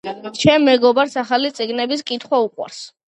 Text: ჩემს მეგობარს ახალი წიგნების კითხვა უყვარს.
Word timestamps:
ჩემს 0.43 0.63
მეგობარს 0.69 1.17
ახალი 1.23 1.51
წიგნების 1.59 2.01
კითხვა 2.09 2.41
უყვარს. 2.47 2.81